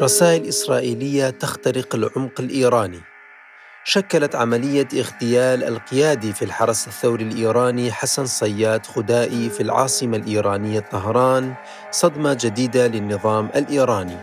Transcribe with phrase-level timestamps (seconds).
[0.00, 3.00] رسائل إسرائيلية تخترق العمق الإيراني.
[3.84, 11.54] شكلت عملية اغتيال القيادي في الحرس الثوري الإيراني حسن صياد خدائي في العاصمة الإيرانية طهران
[11.90, 14.16] صدمة جديدة للنظام الإيراني.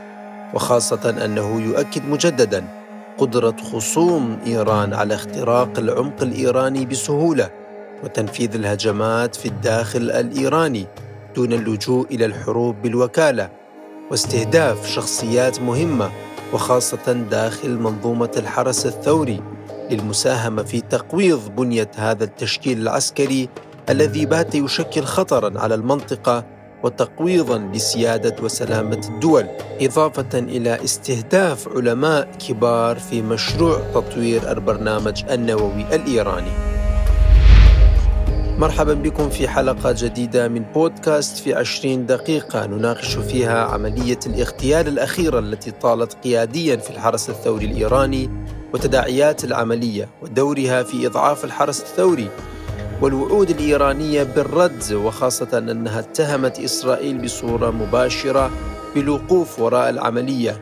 [0.54, 2.64] وخاصة أنه يؤكد مجددا
[3.18, 7.50] قدرة خصوم إيران على اختراق العمق الإيراني بسهولة
[8.04, 10.88] وتنفيذ الهجمات في الداخل الإيراني
[11.36, 13.63] دون اللجوء إلى الحروب بالوكالة.
[14.12, 16.12] واستهداف شخصيات مهمة
[16.54, 19.42] وخاصة داخل منظومة الحرس الثوري
[19.92, 23.50] للمساهمة في تقويض بنية هذا التشكيل العسكري
[23.90, 26.46] الذي بات يشكل خطرا على المنطقة
[26.84, 29.48] وتقويضا لسيادة وسلامة الدول،
[29.82, 36.73] إضافة إلى استهداف علماء كبار في مشروع تطوير البرنامج النووي الإيراني.
[38.64, 42.66] مرحبا بكم في حلقة جديدة من بودكاست في عشرين دقيقة.
[42.66, 48.30] نناقش فيها عملية الاغتيال الأخيرة التي طالت قياديا في الحرس الثوري الإيراني
[48.74, 52.30] وتداعيات العملية ودورها في إضعاف الحرس الثوري
[53.02, 58.52] والوعود الإيرانية بالرد وخاصة أنها اتهمت إسرائيل بصورة مباشرة
[58.96, 60.62] بالوقوف وراء العملية.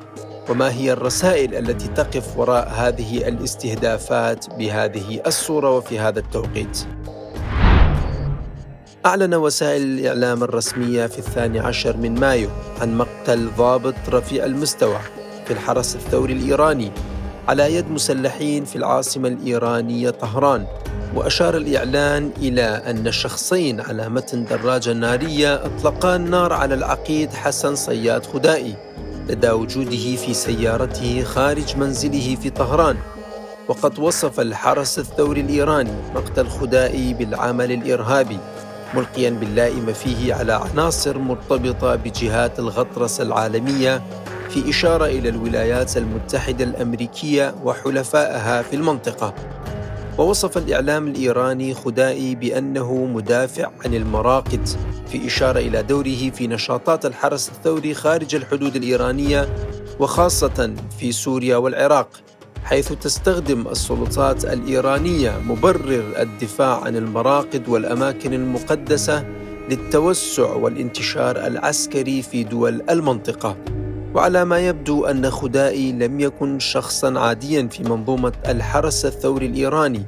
[0.50, 6.86] وما هي الرسائل التي تقف وراء هذه الاستهدافات بهذه الصورة وفي هذا التوقيت؟
[9.06, 12.50] أعلن وسائل الإعلام الرسمية في الثاني عشر من مايو
[12.82, 15.00] عن مقتل ضابط رفيع المستوى
[15.46, 16.92] في الحرس الثوري الإيراني
[17.48, 20.66] على يد مسلحين في العاصمة الإيرانية طهران.
[21.16, 28.26] وأشار الإعلان إلى أن شخصين على متن دراجة نارية أطلقا النار على العقيد حسن صياد
[28.26, 28.76] خدائي
[29.30, 32.98] لدى وجوده في سيارته خارج منزله في طهران.
[33.68, 38.38] وقد وصف الحرس الثوري الإيراني مقتل خدائي بالعمل الإرهابي.
[38.94, 44.04] ملقيا باللائم فيه على عناصر مرتبطة بجهات الغطرسه العالمية
[44.50, 49.34] في إشارة إلى الولايات المتحدة الأمريكية وحلفائها في المنطقة.
[50.18, 54.70] ووصف الإعلام الإيراني خدائي بأنه مدافع عن المراقد
[55.08, 59.50] في إشارة إلى دوره في نشاطات الحرس الثوري خارج الحدود الإيرانية
[60.00, 62.10] وخاصة في سوريا والعراق.
[62.64, 69.26] حيث تستخدم السلطات الإيرانية مبرر الدفاع عن المراقد والأماكن المقدسة
[69.70, 73.58] للتوسع والانتشار العسكري في دول المنطقة.
[74.16, 80.06] وعلى ما يبدو أن خدائي لم يكن شخصا عاديا في منظومة الحرس الثوري الإيراني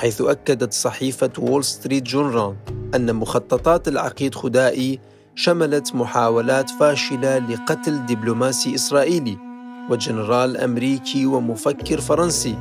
[0.00, 2.56] حيث أكدت صحيفة وول ستريت جورنال
[2.94, 5.00] أن مخططات العقيد خدائي
[5.34, 9.51] شملت محاولات فاشلة لقتل دبلوماسي إسرائيلي.
[9.90, 12.54] وجنرال أمريكي ومفكر فرنسي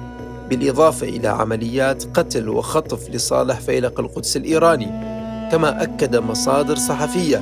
[0.49, 5.11] بالإضافة إلى عمليات قتل وخطف لصالح فيلق القدس الإيراني.
[5.51, 7.41] كما أكد مصادر صحفية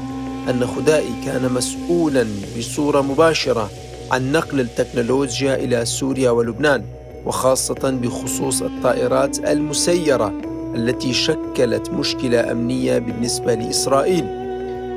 [0.49, 2.25] أن خدائي كان مسؤولا
[2.57, 3.69] بصورة مباشرة
[4.11, 6.83] عن نقل التكنولوجيا إلى سوريا ولبنان
[7.25, 10.33] وخاصة بخصوص الطائرات المسيرة
[10.75, 14.38] التي شكلت مشكلة أمنية بالنسبة لإسرائيل.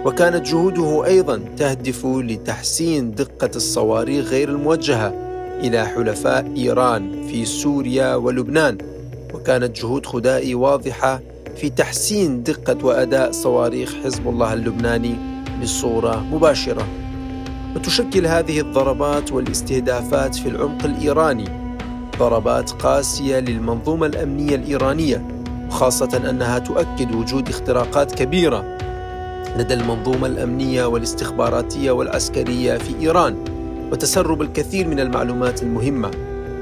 [0.04, 5.14] وكانت جهوده أيضا تهدف لتحسين دقة الصواريخ غير الموجهة
[5.60, 8.78] إلى حلفاء إيران في سوريا ولبنان
[9.34, 11.20] وكانت جهود خدائي واضحة
[11.56, 15.16] في تحسين دقة وأداء صواريخ حزب الله اللبناني
[15.62, 16.86] بصورة مباشرة.
[17.76, 21.44] وتشكل هذه الضربات والاستهدافات في العمق الإيراني
[22.18, 25.26] ضربات قاسية للمنظومة الأمنية الإيرانية
[25.68, 28.78] وخاصة أنها تؤكد وجود اختراقات كبيرة
[29.56, 33.36] لدى المنظومة الأمنية والاستخباراتية والعسكرية في إيران
[33.92, 36.10] وتسرب الكثير من المعلومات المهمة.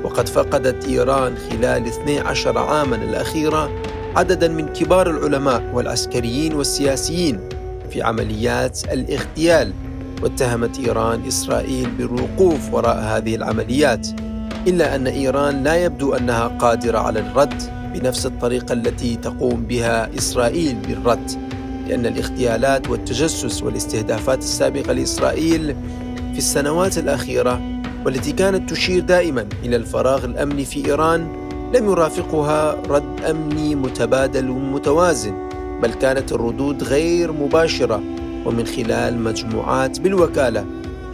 [0.05, 3.71] وقد فقدت إيران خلال 12 عاما الأخيرة
[4.17, 7.41] عددا من كبار العلماء والعسكريين والسياسيين
[7.91, 9.73] في عمليات الاغتيال.
[10.23, 14.09] واتهمت إيران إسرائيل بالوقوف وراء هذه العمليات
[14.67, 17.63] إلا أن إيران لا يبدو أنها قادرة على الرد
[17.95, 21.50] بنفس الطريقة التي تقوم بها إسرائيل بالرد.
[21.89, 25.77] لأن الاغتيالات والتجسس والاستهدافات السابقة لإسرائيل
[26.33, 27.61] في السنوات الأخيرة
[28.07, 31.29] والتي كانت تشير دائما إلى الفراغ الأمني في إيران
[31.75, 35.49] لم يرافقها رد أمني متبادل متوازن
[35.83, 38.03] بل كانت الردود غير مباشرة
[38.47, 40.65] ومن خلال مجموعات بالوكالة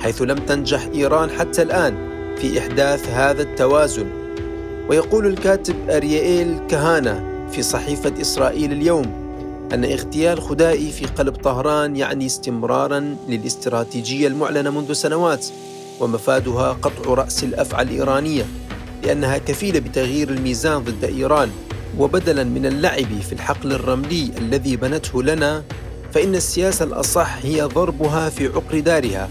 [0.00, 1.94] حيث لم تنجح إيران حتى الآن
[2.36, 4.06] في إحداث هذا التوازن.
[4.88, 9.25] ويقول الكاتب أريائيل كهانا في صحيفة إسرائيل اليوم
[9.72, 15.46] أن اغتيال خدائي في قلب طهران يعني استمرارا للاستراتيجية المعلنة منذ سنوات
[16.00, 18.46] ومفادها قطع رأس الأفعى الإيرانية
[19.04, 21.50] لأنها كفيلة بتغيير الميزان ضد إيران
[21.98, 25.64] وبدلا من اللعب في الحقل الرملي الذي بنته لنا
[26.12, 29.28] فإن السياسة الأصح هي ضربها في عقر دارها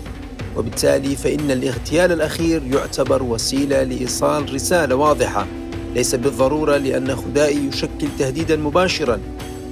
[0.58, 5.48] وبالتالي فإن الاغتيال الأخير يعتبر وسيلة لإيصال رسالة واضحة
[5.96, 9.20] ليس بالضرورة لأن خدائي يشكل تهديدا مباشرا.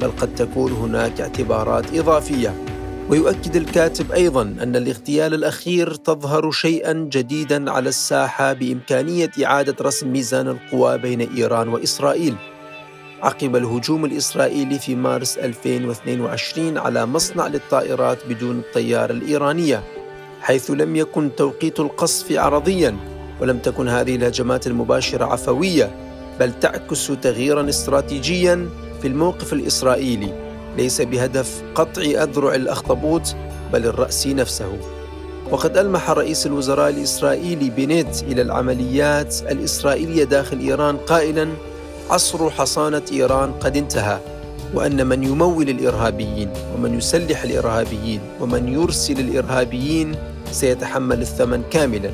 [0.04, 2.54] بل قد تكون هناك اعتبارات إضافية.
[3.10, 10.48] ويؤكد الكاتب أيضا أن الاغتيال الأخير تظهر شيئا جديدا على الساحة بإمكانية إعادة رسم ميزان
[10.48, 12.36] القوى بين إيران وإسرائيل.
[13.22, 19.84] عقب الهجوم الإسرائيلي في مارس 2022 على مصنع للطائرات بدون الطيارة الإيرانية
[20.42, 22.98] حيث لم يكن توقيت القصف عرضيا
[23.42, 25.96] ولم تكن هذه الهجمات المباشرة عفوية
[26.40, 28.70] بل تعكس تغييرا استراتيجيا
[29.04, 30.34] في الموقف الإسرائيلي.
[30.78, 33.36] ليس بهدف قطع أذرع الأخطبوط
[33.74, 34.78] بل الرأس نفسه.
[35.52, 41.50] وقد ألمح رئيس الوزراء الإسرائيلي بنيت إلى العمليات الإسرائيلية داخل إيران قائلا
[42.10, 44.20] عصر حصانة إيران قد انتهى
[44.74, 50.16] وأن من يمول الإرهابيين ومن يسلح الإرهابيين ومن يرسل الإرهابيين
[50.52, 52.10] سيتحمل الثمن كاملا.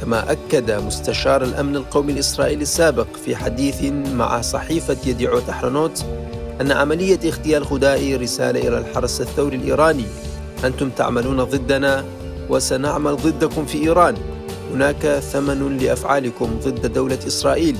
[0.00, 3.82] كما أكد مستشار الأمن القومي الإسرائيلي السابق في حديث
[4.14, 6.04] مع صحيفة يديعوت أحرنوت
[6.60, 10.04] أن عملية اغتيال خدائي رسالة إلى الحرس الثوري الإيراني.
[10.64, 12.04] أنتم تعملون ضدنا
[12.48, 14.16] وسنعمل ضدكم في إيران.
[14.74, 17.76] هناك ثمن لأفعالكم ضد دولة إسرائيل.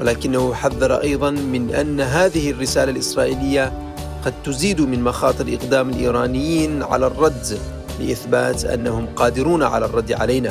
[0.00, 3.72] ولكنه حذر أيضا من أن هذه الرسالة الإسرائيلية
[4.24, 7.58] قد تزيد من مخاطر إقدام الإيرانيين على الرد
[8.00, 10.50] لإثبات أنهم قادرون على الرد علينا.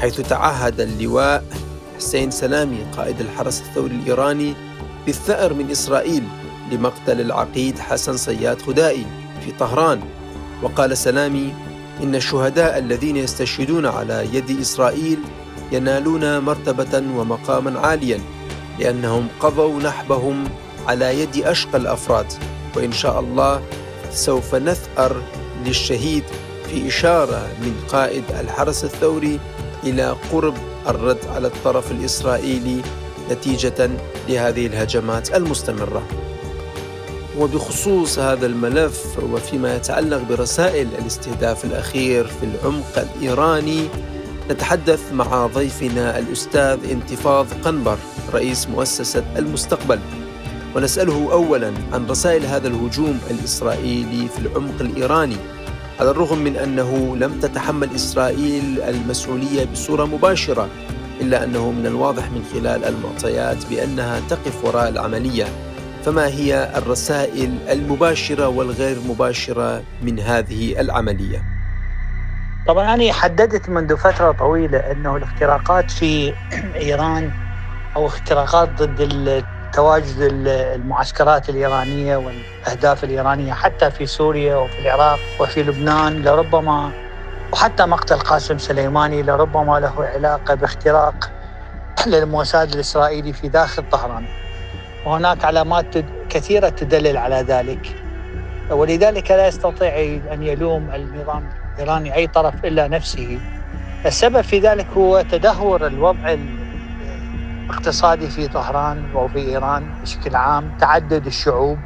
[0.00, 1.44] حيث تعهد اللواء
[1.96, 4.54] حسين سلامي قائد الحرس الثوري الإيراني
[5.06, 6.24] بالثأر من إسرائيل
[6.72, 9.06] لمقتل العقيد حسن صياد خدائي
[9.44, 10.00] في طهران.
[10.62, 11.54] وقال سلامي
[12.02, 15.18] إن الشهداء الذين يستشهدون على يد إسرائيل
[15.72, 18.20] ينالون مرتبة ومقاما عاليا
[18.78, 20.44] لأنهم قضوا نحبهم
[20.86, 22.26] على يد أشقى الأفراد.
[22.76, 23.62] وإن شاء الله
[24.12, 25.22] سوف نثأر
[25.66, 26.24] للشهيد
[26.70, 29.40] في إشارة من قائد الحرس الثوري
[29.84, 30.54] إلى قرب
[30.88, 32.82] الرد على الطرف الإسرائيلي
[33.30, 33.90] نتيجة
[34.28, 36.02] لهذه الهجمات المستمرة.
[37.38, 43.88] وبخصوص هذا الملف وفيما يتعلق برسائل الاستهداف الأخير في العمق الإيراني
[44.50, 47.98] نتحدث مع ضيفنا الأستاذ انتفاض قنبر
[48.32, 49.98] رئيس مؤسسة المستقبل.
[50.76, 55.36] ونسأله أولا عن رسائل هذا الهجوم الإسرائيلي في العمق الإيراني.
[56.00, 60.68] على الرغم من أنه لم تتحمل إسرائيل المسؤولية بصورة مباشرة
[61.20, 65.44] إلا أنه من الواضح من خلال المعطيات بأنها تقف وراء العملية
[66.04, 71.42] فما هي الرسائل المباشرة والغير مباشرة من هذه العملية؟
[72.66, 76.34] طبعا أنا حددت منذ فترة طويلة أنه الاختراقات في
[76.82, 77.30] إيران
[77.96, 79.00] أو اختراقات ضد
[79.72, 86.90] تواجد المعسكرات الإيرانية والأهداف الإيرانية حتى في سوريا وفي العراق وفي لبنان لربما
[87.52, 91.30] وحتى مقتل قاسم سليماني لربما له علاقة باختراق
[92.06, 94.24] للموساد الإسرائيلي في داخل طهران.
[95.06, 95.94] وهناك علامات
[96.28, 97.96] كثيرة تدلل على ذلك
[98.70, 103.38] ولذلك لا يستطيع أن يلوم النظام الإيراني أي طرف إلا نفسه
[104.06, 106.36] السبب في ذلك هو تدهور الوضع
[107.70, 111.78] الاقتصادي في طهران وفي إيران بشكل عام تعدد الشعوب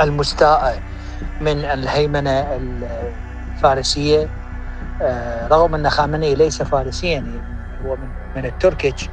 [0.00, 0.74] المستاءة
[1.40, 2.46] من الهيمنة
[3.56, 4.28] الفارسية
[5.02, 7.24] آه، رغم أن خامنئي ليس فارسيا
[7.84, 7.96] هو
[8.36, 9.08] من, التركيش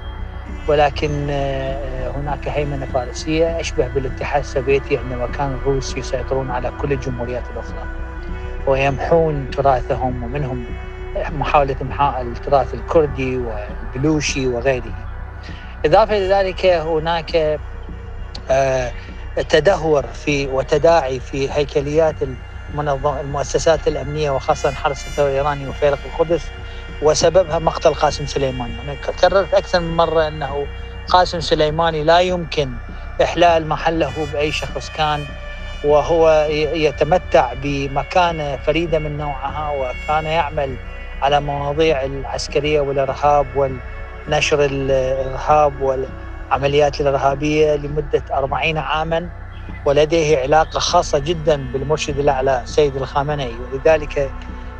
[0.68, 7.44] ولكن آه، هناك هيمنة فارسية أشبه بالاتحاد السوفيتي عندما كان الروس يسيطرون على كل الجمهوريات
[7.54, 7.84] الأخرى
[8.68, 10.66] ويمحون تراثهم ومنهم
[11.32, 15.05] محاولة إمحاء التراث الكردي والبلوشي وغيره.
[15.86, 17.60] إضافة إلى ذلك هناك
[18.52, 18.92] آه،
[19.50, 22.16] تدهور في وتداعي في هيكليات
[23.04, 26.42] المؤسسات الأمنية وخاصة حرس الثورة الإيراني وفيلق القدس
[27.02, 30.68] وسببها مقتل قاسم سليماني أنا كررت أكثر من مرة أنه
[31.08, 32.70] قاسم سليماني لا يمكن
[33.22, 35.26] إحلال محله بأي شخص كان
[35.84, 40.76] وهو يتمتع بمكانة فريدة من نوعها وكان يعمل
[41.22, 43.46] على مواضيع العسكرية والإرهاب
[44.28, 49.30] ونشر الإرهاب والعمليات الإرهابية لمدة أربعين عاما
[49.86, 53.60] ولديه علاقة خاصة جدا بالمرشد الأعلى سيد الخامنئي.
[53.60, 54.36] ولذلك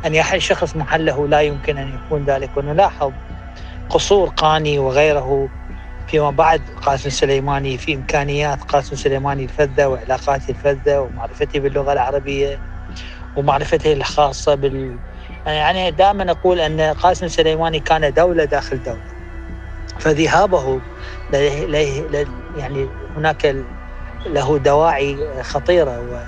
[0.06, 2.56] أن يحل شخص محله لا يمكن أن يكون ذلك.
[2.56, 3.12] ونلاحظ
[3.90, 5.48] قصور قاني وغيره
[6.06, 12.60] فيما بعد قاسم سليماني في إمكانيات قاسم سليماني الفذة وعلاقاته الفذة ومعرفته باللغة العربية
[13.36, 14.98] ومعرفته الخاصة بال
[15.46, 19.15] يعني دائما أقول أن قاسم سليماني كان دولة داخل دولة.
[19.98, 20.80] فذهابه
[22.56, 23.56] يعني هناك
[24.26, 26.26] له دواعي خطيرة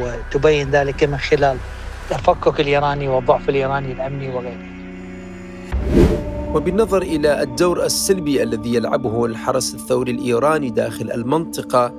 [0.00, 1.56] وتبين ذلك من خلال
[2.10, 4.70] التفكك الإيراني والضعف الإيراني الأمني وغيره.
[6.54, 11.94] وبالنظر إلى الدور السلبي الذي يلعبه الحرس الثوري الإيراني داخل المنطقة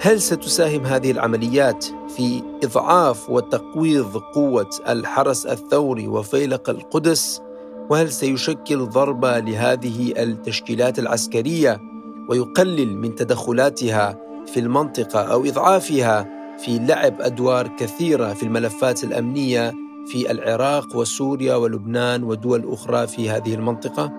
[0.00, 1.84] هل ستساهم هذه العمليات
[2.16, 7.42] في إضعاف وتقويض قوة الحرس الثوري وفيلق القدس
[7.90, 11.80] وهل سيشكل ضربه لهذه التشكيلات العسكرية
[12.28, 14.16] ويقلل من تدخلاتها
[14.46, 16.26] في المنطقة أو إضعافها
[16.58, 19.74] في لعب أدوار كثيرة في الملفات الأمنية
[20.06, 24.12] في العراق وسوريا ولبنان ودول أخرى في هذه المنطقة؟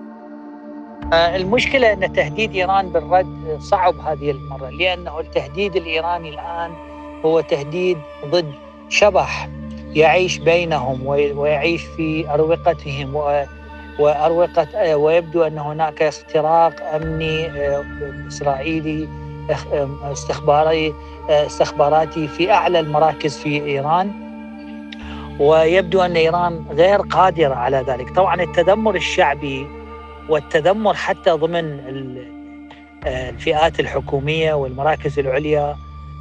[1.12, 6.70] آه، المشكلة أن تهديد إيران بالرد صعب هذه المرة لأنه التهديد الإيراني الآن
[7.24, 8.52] هو تهديد ضد
[8.88, 9.48] شبح
[9.94, 13.59] يعيش بينهم ويعيش في أروقتهم واروقه
[14.00, 17.84] آه، ويبدو أن هناك اختراق أمني آه،
[18.28, 19.08] إسرائيلي
[20.12, 20.94] استخباري
[21.28, 24.30] استخباراتي في أعلى المراكز في إيران
[25.40, 29.66] ويبدو أن إيران غير قادرة على ذلك، طبعا التذمر الشعبي
[30.28, 31.80] والتذمر حتى ضمن
[33.06, 35.76] آه، الفئات الحكومية والمراكز العليا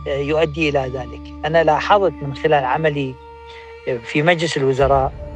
[0.08, 1.22] آه، يؤدي إلى ذلك.
[1.46, 3.16] أنا لاحظت من خلال عملي
[3.88, 5.29] آه، في مجلس الوزراء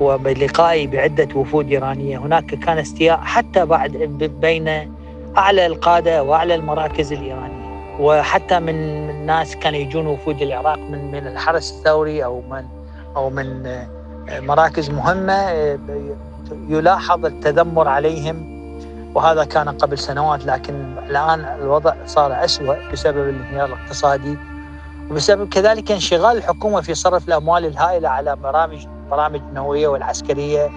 [0.00, 2.18] وبلقائي بعدة وفود إيرانية.
[2.18, 3.92] هناك كان استياء حتى بعد
[4.40, 4.94] بين
[5.36, 7.58] أعلى القادة وأعلى المراكز الإيرانية.
[8.00, 8.74] وحتى من
[9.10, 12.64] الناس كانوا يجون وفود العراق من من الحرس الثوري أو من
[13.16, 13.76] أو من
[14.28, 15.78] مراكز مهمة آه،
[16.68, 18.58] يلاحظ التذمر عليهم.
[19.14, 24.36] وهذا كان قبل سنوات لكن الآن الوضع صار اسوء بسبب الانهيار الاقتصادي.
[25.10, 30.70] وبسبب كذلك انشغال الحكومة في صرف الأموال الهائلة على برامج برامج النووية والعسكرية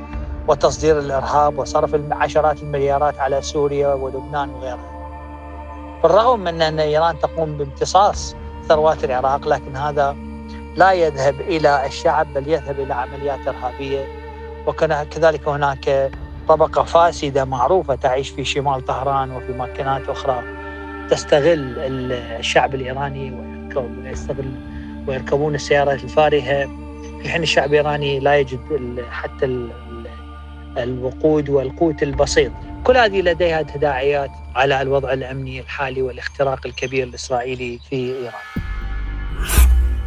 [0.47, 4.91] وتصدير الإرهاب وصرف عشرات المليارات على سوريا ولبنان وغيرها.
[6.03, 8.35] بالرغم من أن إيران تقوم بامتصاص
[8.69, 10.15] ثروات العراق لكن هذا
[10.75, 14.05] لا يذهب إلى الشعب بل يذهب إلى عمليات إرهابية
[14.67, 16.11] وكذلك هناك
[16.47, 20.43] طبقة فاسدة معروفة تعيش في شمال طهران وفي مكانات أخرى
[21.09, 21.75] تستغل
[22.39, 23.33] الشعب الإيراني
[23.75, 24.51] ويستغل
[25.07, 26.69] ويركبون السيارات الفارهة
[27.23, 28.59] في حين الشعب الايراني لا يجد
[29.09, 29.69] حتى
[30.77, 32.51] الوقود والقوت البسيط.
[32.83, 38.33] كل هذه لديها تداعيات على الوضع الأمني الحالي والاختراق الكبير الإسرائيلي في إيران.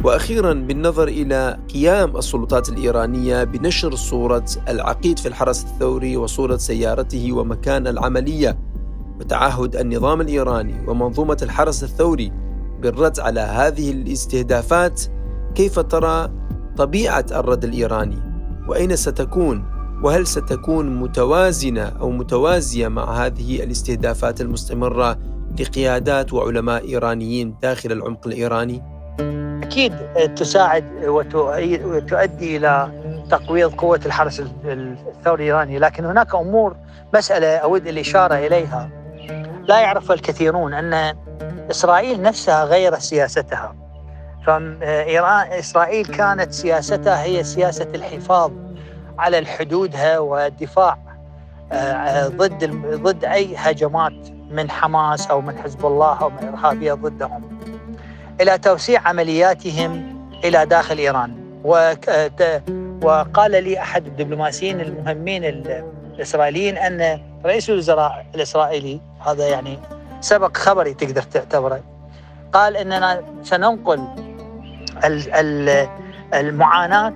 [0.03, 7.87] وأخيرا بالنظر إلى قيام السلطات الإيرانية بنشر صورة العقيد في الحرس الثوري وصورة سيارته ومكان
[7.87, 8.57] العملية
[9.19, 12.31] وتعهد النظام الإيراني ومنظومة الحرس الثوري
[12.81, 15.01] بالرد على هذه الاستهدافات
[15.55, 16.44] كيف ترى
[16.77, 18.19] طبيعة الرد الإيراني
[18.67, 19.65] وأين ستكون
[20.03, 25.17] وهل ستكون متوازنة أو متوازية مع هذه الاستهدافات المستمرة
[25.59, 28.83] لقيادات وعلماء إيرانيين داخل العمق الإيراني؟
[29.63, 29.93] أكيد
[30.35, 32.91] تساعد وتؤدي إلى
[33.29, 36.75] تقويض قوة الحرس الثوري الإيراني، لكن هناك أمور
[37.13, 38.89] مسألة أود الإشارة إليها
[39.67, 41.15] لا يعرفها الكثيرون أن
[41.71, 43.75] إسرائيل نفسها غيرت سياستها.
[44.45, 48.51] فايران إسرائيل كانت سياستها هي سياسة الحفاظ
[49.19, 50.97] على حدودها والدفاع
[51.71, 52.71] آه، ضد
[53.03, 54.13] ضد أي هجمات
[54.51, 57.59] من حماس أو من حزب الله أو من إرهابية ضدهم.
[58.41, 61.45] إلى توسيع عملياتهم إلى داخل إيران
[63.03, 65.43] وقال لي أحد الدبلوماسيين المهمين
[66.15, 69.79] الإسرائيليين أن رئيس الوزراء الإسرائيلي هذا يعني
[70.21, 71.81] سبق خبري تقدر تعتبره
[72.53, 74.07] قال إننا سننقل
[76.33, 77.13] المعاناة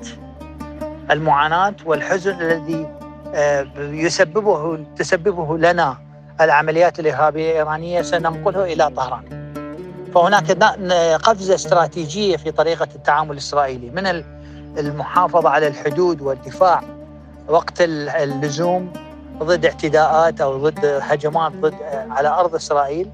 [1.12, 2.88] المعاناة والحزن الذي
[3.34, 5.98] آه، يسببه تسببه لنا
[6.42, 9.24] العمليات الإرهابية الإيرانية سننقله إلى طهران.
[10.16, 10.52] فهناك
[11.24, 14.24] قفزة استراتيجية في طريقة التعامل الإسرائيلي من
[14.78, 16.82] المحافظة على الحدود والدفاع
[17.48, 18.94] وقت اللزوم
[19.44, 21.76] ضد اعتداءات أو ضد هجمات ضد
[22.10, 23.10] على أرض إسرائيل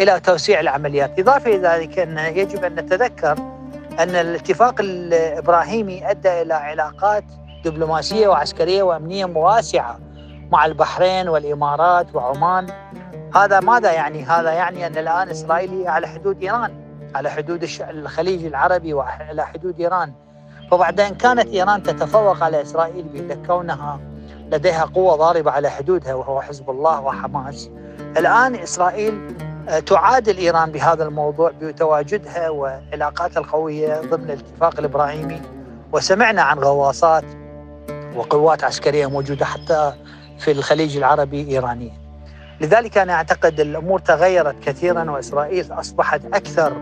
[0.00, 3.51] إلى توسيع العمليات، إضافة إلى ذلك أن يجب أن نتذكر
[3.98, 7.24] أن الاتفاق الإبراهيمي أدى إلى علاقات
[7.64, 9.98] دبلوماسية وعسكرية وأمنية واسعه
[10.52, 12.66] مع البحرين والإمارات وعمان.
[13.34, 16.72] هذا ماذا يعني؟ هذا يعني أن الآن اسرائيل على حدود إيران
[17.14, 20.12] على حدود الخليج العربي وعلى حدود إيران.
[20.70, 24.00] فبعدين كانت إيران تتفوق على إسرائيل بكونها
[24.52, 27.70] لديها قوة ضاربة على حدودها وهو حزب الله وحماس.
[28.16, 29.51] الآن إسرائيل آه،
[29.86, 35.40] تعادل ايران بهذا الموضوع بتواجدها وعلاقاتها القوية ضمن الاتفاق الإبراهيمي.
[35.92, 37.24] وسمعنا عن غواصات
[38.16, 39.92] وقوات عسكرية موجودة حتى
[40.38, 42.02] في الخليج العربي إيرانية.
[42.60, 46.72] لذلك أنا أعتقد الأمور تغيرت كثيرا وإسرائيل أصبحت أكثر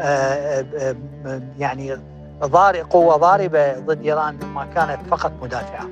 [0.00, 0.96] آه، آه،
[1.26, 1.98] آه، يعني
[2.90, 5.88] قوة ضاربة ضد إيران ما كانت فقط مدافعة.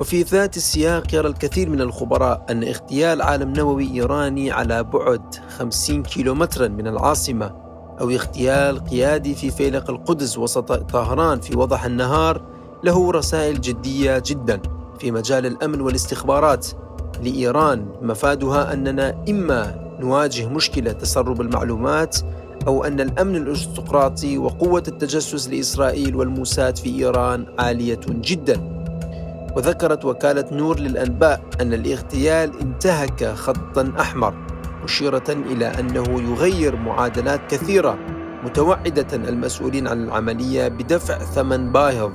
[0.00, 6.02] وفي ذات السياق يرى الكثير من الخبراء أن اغتيال عالم نووي إيراني على بعد 50
[6.02, 7.54] كيلومترا من العاصمة
[8.00, 12.42] أو اغتيال قيادي في فيلق القدس وسط طهران في وضح النهار
[12.84, 14.60] له رسائل جدية جدا
[14.98, 16.66] في مجال الأمن والاستخبارات.
[17.22, 22.16] لإيران مفادها أننا إما نواجه مشكلة تسرب المعلومات
[22.66, 28.77] أو أن الأمن الأرستقراطي وقوة التجسس لإسرائيل والموساد في إيران عالية جدا.
[29.58, 34.34] وذكرت وكالة نور للأنباء أن الاغتيال انتهك خطا أحمر
[34.84, 37.98] مشيرة إلى أنه يغير معادلات كثيرة
[38.44, 42.10] متوعدة المسؤولين عن العملية بدفع ثمن باهظ.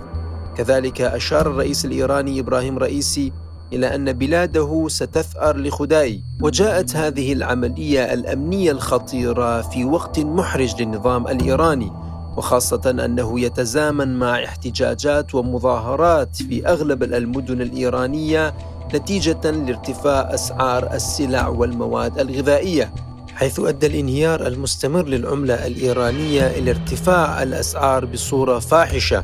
[0.58, 3.34] كذلك أشار الرئيس الإيراني إبراهيم رئيسي
[3.74, 6.24] إلى أن بلاده ستثأر لخداي.
[6.42, 11.92] وجاءت هذه العملية الأمنية الخطيرة في وقت محرج للنظام الإيراني
[12.38, 18.54] وخاصة أنه يتزامن مع احتجاجات ومظاهرات في أغلب المدن الإيرانية
[18.96, 22.94] نتيجة لارتفاع أسعار السلع والمواد الغذائية.
[23.36, 29.24] حيث أدى الانهيار المستمر للعملة الإيرانية إلى ارتفاع الأسعار بصورة فاحشة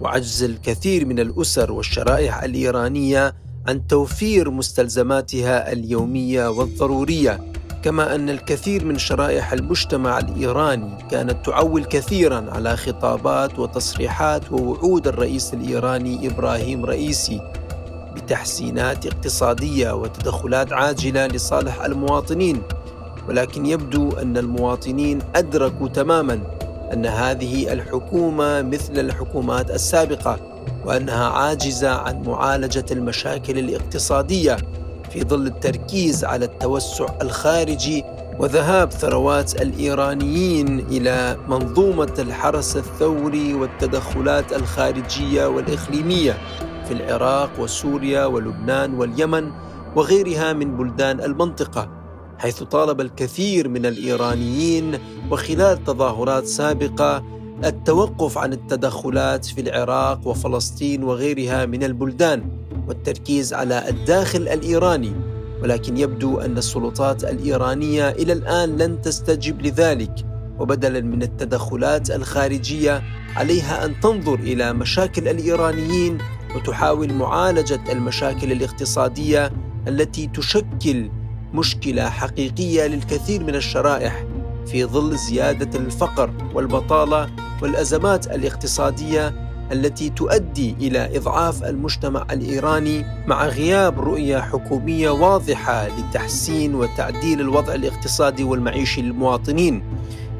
[0.00, 3.34] وعجز الكثير من الأسر والشرائح الإيرانية
[3.68, 7.53] عن توفير مستلزماتها اليومية والضرورية.
[7.84, 15.54] كما أن الكثير من شرائح المجتمع الإيراني كانت تعول كثيرا على خطابات وتصريحات ووعود الرئيس
[15.54, 17.40] الإيراني إبراهيم رئيسي
[18.14, 22.62] بتحسينات اقتصادية وتدخلات عاجلة لصالح المواطنين.
[23.28, 26.40] ولكن يبدو أن المواطنين أدركوا تماما
[26.92, 30.38] أن هذه الحكومة مثل الحكومات السابقة
[30.84, 34.56] وأنها عاجزة عن معالجة المشاكل الاقتصادية
[35.14, 38.04] في ظل التركيز على التوسع الخارجي
[38.38, 46.38] وذهاب ثروات الإيرانيين إلى منظومة الحرس الثوري والتدخلات الخارجية والإقليمية
[46.84, 49.50] في العراق وسوريا ولبنان واليمن
[49.96, 51.88] وغيرها من بلدان المنطقة
[52.38, 54.98] حيث طالب الكثير من الإيرانيين
[55.30, 57.24] وخلال تظاهرات سابقة
[57.64, 62.50] التوقف عن التدخلات في العراق وفلسطين وغيرها من البلدان.
[62.88, 65.12] والتركيز على الداخل الإيراني
[65.62, 70.14] ولكن يبدو أن السلطات الإيرانية إلى الآن لن تستجب لذلك
[70.58, 73.02] وبدلا من التدخلات الخارجية
[73.36, 76.18] عليها أن تنظر إلى مشاكل الإيرانيين
[76.56, 79.52] وتحاول معالجة المشاكل الاقتصادية
[79.88, 81.10] التي تشكل
[81.54, 84.24] مشكلة حقيقية للكثير من الشرائح
[84.66, 87.30] في ظل زيادة الفقر والبطالة
[87.62, 97.40] والأزمات الاقتصادية التي تؤدي إلى إضعاف المجتمع الإيراني مع غياب رؤية حكومية واضحة لتحسين وتعديل
[97.40, 99.82] الوضع الاقتصادي والمعيشي للمواطنين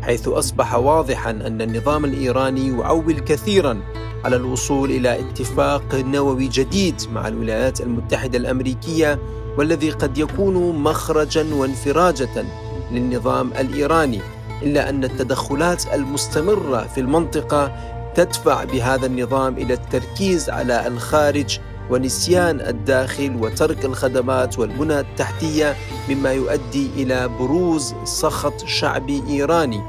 [0.02, 3.80] حيث أصبح واضحا أن النظام الإيراني يعول كثيرا
[4.24, 9.18] على الوصول إلى اتفاق نووي جديد مع الولايات المتحدة الأمريكية
[9.58, 12.44] والذي قد يكون مخرجا وانفراجه
[12.92, 14.20] للنظام الإيراني
[14.62, 17.72] إلا أن التدخلات المستمرة في المنطقة
[18.14, 21.58] تدفع بهذا النظام إلى التركيز على الخارج
[21.90, 25.76] ونسيان الداخل وترك الخدمات والبنى التحتية
[26.08, 29.82] مما يؤدي إلى بروز سخط شعبي إيراني.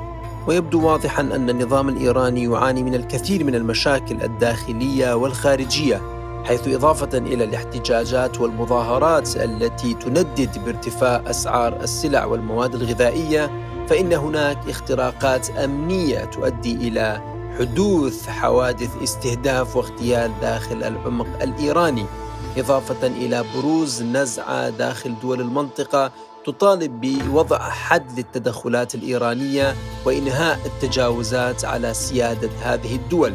[0.48, 6.02] ويبدو واضحا أن النظام الإيراني يعاني من الكثير من المشاكل الداخلية والخارجية
[6.46, 13.52] حيث إضافة إلى الاحتجاجات والمظاهرات التي تندد بارتفاع أسعار السلع والمواد الغذائية
[13.90, 22.06] فإن هناك اختراقات أمنية تؤدي إلى حدوث حوادث استهداف واغتيال داخل العمق الإيراني
[22.58, 26.12] إضافة إلى بروز نزعة داخل دول المنطقة
[26.46, 33.34] تطالب بوضع حد للتدخلات الإيرانية وإنهاء التجاوزات على سيادة هذه الدول.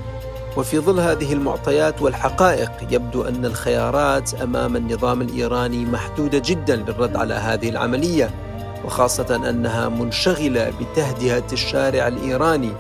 [0.57, 7.35] وفي ظل هذه المعطيات والحقائق يبدو أن الخيارات أمام النظام الإيراني محدودة جدا للرد على
[7.35, 8.31] هذه العملية
[8.85, 12.73] وخاصة أنها منشغلة بتهدئة الشارع الإيراني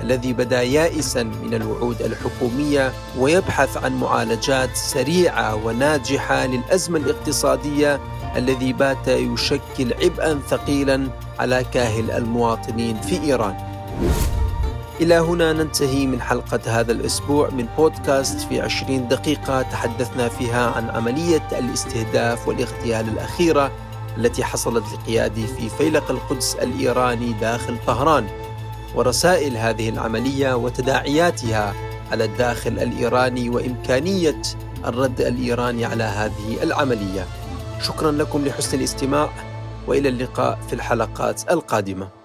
[0.00, 8.00] الذي بدا يائسا من الوعود الحكومية ويبحث عن معالجات سريعة وناجحة للأزمة الاقتصادية
[8.36, 13.56] الذي بات يشكل عبئا ثقيلا على كاهل المواطنين في إيران.
[15.00, 20.90] إلى هنا ننتهي من حلقة هذا الأسبوع من بودكاست في عشرين دقيقة تحدثنا فيها عن
[20.90, 23.70] عملية الاستهداف والاغتيال الأخيرة
[24.16, 28.26] التي حصلت لقيادي في فيلق القدس الإيراني داخل طهران
[28.94, 31.74] ورسائل هذه العملية وتداعياتها
[32.12, 34.42] على الداخل الإيراني وإمكانية
[34.84, 37.26] الرد الإيراني على هذه العملية.
[37.82, 39.30] شكرا لكم لحسن الاستماع
[39.86, 42.23] وإلى اللقاء في الحلقات القادمة.